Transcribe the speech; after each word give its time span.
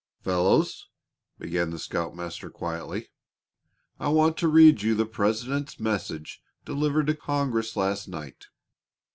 "Fellows," 0.23 0.87
began 1.37 1.69
the 1.69 1.77
scoutmaster, 1.77 2.49
quietly, 2.49 3.09
"I 3.99 4.07
want 4.09 4.35
to 4.37 4.47
read 4.47 4.81
you 4.81 4.95
the 4.95 5.05
President's 5.05 5.79
message 5.79 6.41
delivered 6.65 7.05
to 7.05 7.13
Congress 7.15 7.75
last 7.75 8.07
night. 8.07 8.47